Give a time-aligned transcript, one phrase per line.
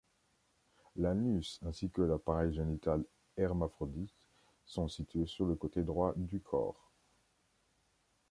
[0.95, 3.03] L'anus ainsi que l'appareil génital
[3.37, 4.15] hermaphrodite
[4.65, 6.89] sont situés sur le côté droit du corps.